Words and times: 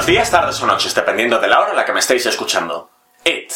Buenos 0.00 0.14
días, 0.14 0.30
tardes 0.30 0.62
o 0.62 0.66
noches, 0.66 0.94
dependiendo 0.94 1.38
de 1.38 1.46
la 1.46 1.60
hora 1.60 1.72
en 1.72 1.76
la 1.76 1.84
que 1.84 1.92
me 1.92 2.00
estéis 2.00 2.24
escuchando. 2.24 2.88
It 3.22 3.52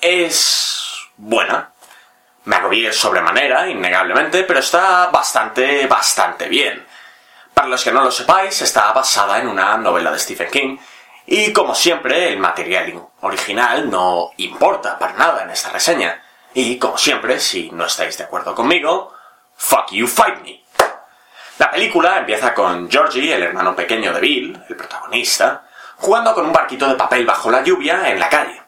es 0.00 1.10
buena. 1.18 1.72
Me 2.44 2.56
agobié 2.56 2.90
sobremanera, 2.90 3.68
innegablemente, 3.68 4.44
pero 4.44 4.60
está 4.60 5.08
bastante, 5.08 5.86
bastante 5.88 6.48
bien. 6.48 6.86
Para 7.52 7.68
los 7.68 7.84
que 7.84 7.92
no 7.92 8.02
lo 8.02 8.10
sepáis, 8.10 8.62
está 8.62 8.90
basada 8.94 9.38
en 9.38 9.48
una 9.48 9.76
novela 9.76 10.10
de 10.10 10.18
Stephen 10.20 10.50
King, 10.50 10.78
y 11.26 11.52
como 11.52 11.74
siempre, 11.74 12.30
el 12.30 12.38
material 12.38 13.06
original 13.20 13.90
no 13.90 14.30
importa 14.38 14.98
para 14.98 15.18
nada 15.18 15.42
en 15.42 15.50
esta 15.50 15.68
reseña. 15.68 16.24
Y 16.54 16.78
como 16.78 16.96
siempre, 16.96 17.40
si 17.40 17.70
no 17.72 17.84
estáis 17.84 18.16
de 18.16 18.24
acuerdo 18.24 18.54
conmigo, 18.54 19.12
fuck 19.54 19.90
you, 19.90 20.06
fight 20.06 20.38
me. 20.42 20.64
La 21.58 21.70
película 21.70 22.18
empieza 22.18 22.52
con 22.52 22.90
Georgie, 22.90 23.34
el 23.34 23.44
hermano 23.44 23.74
pequeño 23.74 24.12
de 24.12 24.20
Bill, 24.20 24.62
el 24.68 24.76
protagonista, 24.76 25.64
jugando 25.96 26.34
con 26.34 26.44
un 26.44 26.52
barquito 26.52 26.86
de 26.86 26.96
papel 26.96 27.24
bajo 27.24 27.50
la 27.50 27.62
lluvia 27.62 28.10
en 28.10 28.20
la 28.20 28.28
calle. 28.28 28.62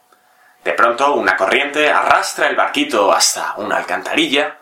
De 0.64 0.72
pronto, 0.72 1.12
una 1.12 1.36
corriente 1.36 1.90
arrastra 1.90 2.48
el 2.48 2.56
barquito 2.56 3.12
hasta 3.12 3.54
una 3.58 3.76
alcantarilla 3.76 4.56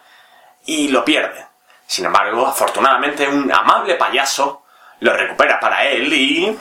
y 0.64 0.88
lo 0.88 1.04
pierde. 1.04 1.46
Sin 1.86 2.04
embargo, 2.04 2.46
afortunadamente, 2.46 3.28
un 3.28 3.50
amable 3.52 3.94
payaso 3.94 4.64
lo 5.00 5.12
recupera 5.12 5.60
para 5.60 5.84
él 5.84 6.12
y... 6.12 6.58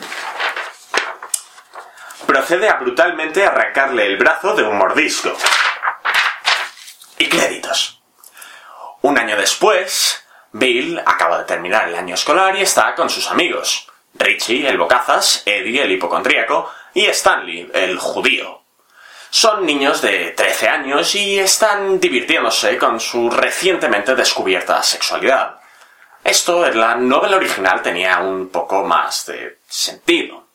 procede 2.28 2.70
a 2.70 2.76
brutalmente 2.76 3.46
arrancarle 3.46 4.06
el 4.06 4.18
brazo 4.18 4.56
de 4.56 4.64
un 4.64 4.78
mordisco. 4.78 5.36
Y 7.18 7.28
créditos. 7.28 8.02
Un 9.02 9.18
año 9.18 9.38
después, 9.38 10.25
Bill 10.58 11.02
acaba 11.06 11.40
de 11.40 11.44
terminar 11.44 11.90
el 11.90 11.96
año 11.96 12.16
escolar 12.16 12.56
y 12.56 12.62
está 12.62 12.96
con 12.96 13.10
sus 13.10 13.30
amigos. 13.30 13.90
Richie, 14.14 14.66
el 14.66 14.78
bocazas, 14.78 15.44
Eddie, 15.46 15.84
el 15.84 15.92
hipocondríaco, 15.92 16.72
y 16.94 17.08
Stanley, 17.08 17.70
el 17.74 18.00
judío. 18.00 18.62
Son 19.30 19.66
niños 19.66 20.02
de 20.02 20.32
13 20.32 20.70
años 20.70 21.14
y 21.16 21.38
están 21.38 22.00
divirtiéndose 22.00 22.78
con 22.78 23.02
su 23.02 23.30
recientemente 23.30 24.16
descubierta 24.16 24.82
sexualidad. 24.82 25.60
Esto 26.24 26.66
en 26.66 26.80
la 26.80 26.96
novela 26.96 27.36
original 27.36 27.82
tenía 27.82 28.20
un 28.20 28.48
poco 28.48 28.82
más 28.86 29.26
de 29.26 29.60
sentido. 29.68 30.46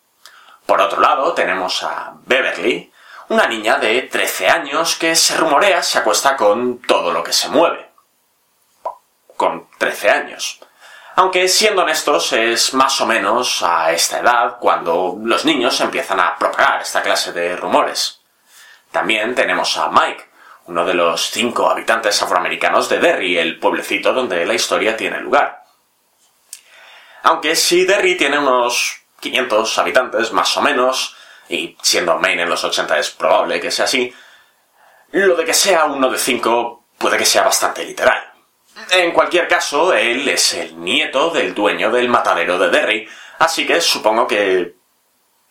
Por 0.64 0.80
otro 0.80 0.98
lado, 0.98 1.34
tenemos 1.34 1.82
a 1.82 2.14
Beverly, 2.24 2.90
una 3.28 3.46
niña 3.46 3.76
de 3.76 4.00
13 4.00 4.48
años 4.48 4.96
que 4.96 5.14
se 5.14 5.36
rumorea 5.36 5.82
se 5.82 5.98
acuesta 5.98 6.38
con 6.38 6.78
todo 6.78 7.12
lo 7.12 7.22
que 7.22 7.34
se 7.34 7.50
mueve 7.50 7.89
13 10.00 10.10
años. 10.10 10.60
Aunque 11.16 11.48
siendo 11.48 11.82
honestos 11.82 12.32
es 12.32 12.72
más 12.72 13.00
o 13.00 13.06
menos 13.06 13.62
a 13.62 13.92
esta 13.92 14.20
edad 14.20 14.56
cuando 14.58 15.18
los 15.22 15.44
niños 15.44 15.80
empiezan 15.80 16.20
a 16.20 16.36
propagar 16.38 16.80
esta 16.80 17.02
clase 17.02 17.32
de 17.32 17.56
rumores. 17.56 18.20
También 18.90 19.34
tenemos 19.34 19.76
a 19.76 19.90
Mike, 19.90 20.24
uno 20.66 20.84
de 20.84 20.94
los 20.94 21.30
cinco 21.30 21.68
habitantes 21.68 22.22
afroamericanos 22.22 22.88
de 22.88 22.98
Derry, 22.98 23.38
el 23.38 23.58
pueblecito 23.58 24.12
donde 24.12 24.46
la 24.46 24.54
historia 24.54 24.96
tiene 24.96 25.20
lugar. 25.20 25.64
Aunque 27.22 27.54
si 27.54 27.84
Derry 27.84 28.16
tiene 28.16 28.38
unos 28.38 29.02
500 29.20 29.78
habitantes 29.78 30.32
más 30.32 30.56
o 30.56 30.62
menos, 30.62 31.16
y 31.48 31.76
siendo 31.82 32.18
Maine 32.18 32.44
en 32.44 32.48
los 32.48 32.64
80 32.64 32.98
es 32.98 33.10
probable 33.10 33.60
que 33.60 33.70
sea 33.70 33.84
así, 33.84 34.14
lo 35.12 35.36
de 35.36 35.44
que 35.44 35.54
sea 35.54 35.84
uno 35.84 36.08
de 36.08 36.18
cinco 36.18 36.86
puede 36.96 37.18
que 37.18 37.26
sea 37.26 37.42
bastante 37.42 37.84
literal. 37.84 38.29
En 38.90 39.12
cualquier 39.12 39.46
caso, 39.46 39.92
él 39.94 40.28
es 40.28 40.54
el 40.54 40.80
nieto 40.80 41.30
del 41.30 41.54
dueño 41.54 41.90
del 41.90 42.08
matadero 42.08 42.58
de 42.58 42.70
Derry, 42.70 43.08
así 43.38 43.66
que 43.66 43.80
supongo 43.80 44.26
que... 44.26 44.74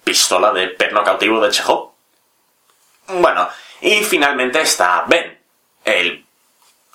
pistola 0.04 0.52
de 0.52 0.68
perno 0.70 1.04
cautivo 1.04 1.40
de 1.40 1.52
Chekhov. 1.52 1.92
Bueno, 3.08 3.48
y 3.82 4.04
finalmente 4.04 4.62
está 4.62 5.04
Ben, 5.08 5.40
el 5.86 6.26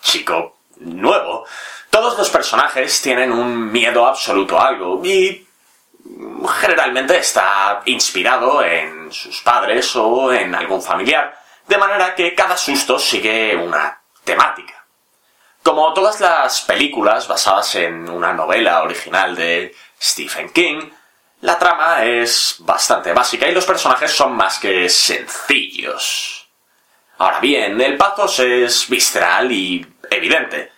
chico 0.02 0.58
nuevo. 0.78 1.46
Todos 1.90 2.18
los 2.18 2.28
personajes 2.28 3.00
tienen 3.00 3.32
un 3.32 3.70
miedo 3.70 4.06
absoluto 4.06 4.58
a 4.58 4.68
algo 4.68 5.00
y 5.04 5.46
generalmente 6.60 7.16
está 7.18 7.82
inspirado 7.86 8.62
en 8.62 9.10
sus 9.12 9.40
padres 9.42 9.94
o 9.96 10.32
en 10.32 10.54
algún 10.54 10.82
familiar, 10.82 11.40
de 11.66 11.78
manera 11.78 12.14
que 12.14 12.34
cada 12.34 12.56
susto 12.56 12.98
sigue 12.98 13.56
una 13.56 13.98
temática. 14.24 14.83
Como 15.64 15.94
todas 15.94 16.20
las 16.20 16.60
películas 16.60 17.26
basadas 17.26 17.74
en 17.76 18.10
una 18.10 18.34
novela 18.34 18.82
original 18.82 19.34
de 19.34 19.74
Stephen 19.98 20.50
King, 20.50 20.90
la 21.40 21.58
trama 21.58 22.04
es 22.04 22.56
bastante 22.58 23.14
básica 23.14 23.48
y 23.48 23.54
los 23.54 23.64
personajes 23.64 24.10
son 24.10 24.36
más 24.36 24.58
que 24.58 24.90
sencillos. 24.90 26.46
Ahora 27.16 27.40
bien, 27.40 27.80
el 27.80 27.96
pathos 27.96 28.40
es 28.40 28.90
visceral 28.90 29.50
y 29.50 29.86
evidente. 30.10 30.70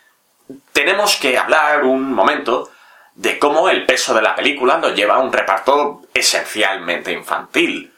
Tenemos 0.70 1.16
que 1.16 1.36
hablar 1.36 1.82
un 1.82 2.12
momento 2.12 2.70
de 3.16 3.40
cómo 3.40 3.68
el 3.68 3.84
peso 3.86 4.14
de 4.14 4.22
la 4.22 4.36
película 4.36 4.78
lo 4.78 4.94
lleva 4.94 5.16
a 5.16 5.20
un 5.20 5.32
reparto 5.32 6.02
esencialmente 6.14 7.10
infantil. 7.10 7.92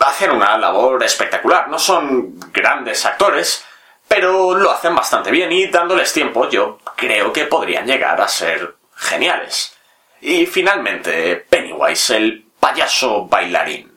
Hacen 0.00 0.32
una 0.32 0.58
labor 0.58 1.02
espectacular, 1.02 1.68
no 1.68 1.78
son 1.78 2.38
grandes 2.52 3.06
actores, 3.06 3.64
pero 4.08 4.54
lo 4.54 4.70
hacen 4.70 4.94
bastante 4.94 5.30
bien 5.30 5.50
y 5.52 5.66
dándoles 5.66 6.12
tiempo 6.12 6.48
yo 6.48 6.78
creo 6.96 7.32
que 7.32 7.44
podrían 7.44 7.86
llegar 7.86 8.20
a 8.20 8.28
ser 8.28 8.76
geniales. 8.94 9.76
Y 10.20 10.46
finalmente, 10.46 11.36
Pennywise, 11.36 12.16
el 12.16 12.46
payaso 12.58 13.26
bailarín. 13.26 13.96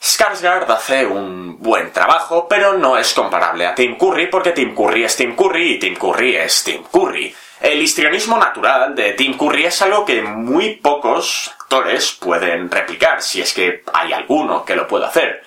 Skarsgård 0.00 0.68
hace 0.68 1.06
un 1.06 1.62
buen 1.62 1.92
trabajo, 1.92 2.48
pero 2.48 2.76
no 2.76 2.96
es 2.96 3.14
comparable 3.14 3.66
a 3.66 3.74
Tim 3.74 3.96
Curry 3.96 4.26
porque 4.26 4.50
Tim 4.50 4.74
Curry 4.74 5.04
es 5.04 5.16
Tim 5.16 5.36
Curry 5.36 5.74
y 5.74 5.78
Tim 5.78 5.94
Curry 5.94 6.36
es 6.36 6.64
Tim 6.64 6.82
Curry. 6.90 7.32
El 7.60 7.80
histrionismo 7.80 8.36
natural 8.36 8.96
de 8.96 9.12
Tim 9.12 9.38
Curry 9.38 9.66
es 9.66 9.80
algo 9.82 10.04
que 10.04 10.20
muy 10.22 10.74
pocos 10.74 11.52
actores 11.60 12.18
pueden 12.20 12.68
replicar, 12.68 13.22
si 13.22 13.40
es 13.40 13.54
que 13.54 13.84
hay 13.92 14.12
alguno 14.12 14.64
que 14.64 14.74
lo 14.74 14.88
pueda 14.88 15.06
hacer. 15.06 15.44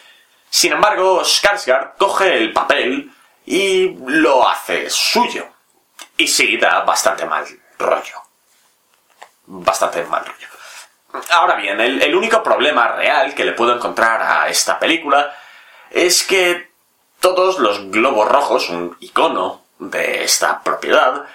Sin 0.50 0.72
embargo, 0.72 1.22
Skarsgård 1.24 1.96
coge 1.98 2.38
el 2.38 2.54
papel 2.54 3.12
y 3.46 3.96
lo 4.06 4.48
hace 4.48 4.90
suyo. 4.90 5.48
Y 6.18 6.28
sí, 6.28 6.58
da 6.58 6.82
bastante 6.82 7.26
mal 7.26 7.46
rollo. 7.78 8.22
Bastante 9.48 10.04
mal 10.06 10.26
rollo. 10.26 10.48
Ahora 11.32 11.56
bien, 11.56 11.80
el, 11.80 12.02
el 12.02 12.16
único 12.16 12.42
problema 12.44 12.90
real 12.90 13.34
que 13.34 13.46
le 13.46 13.54
puedo 13.54 13.76
encontrar 13.76 14.22
a 14.22 14.50
esta 14.50 14.80
película 14.80 15.36
es 15.92 16.24
que 16.24 16.72
todos 17.20 17.60
los 17.60 17.90
globos 17.90 18.28
rojos, 18.30 18.70
un 18.70 18.96
icono 19.00 19.62
de 19.80 20.24
esta 20.24 20.62
propiedad, 20.62 21.26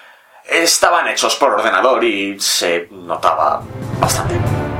estaban 0.45 1.07
hechos 1.07 1.35
por 1.35 1.53
ordenador 1.53 2.03
y 2.03 2.39
se 2.39 2.87
notaba 2.91 3.61
bastante. 3.99 4.70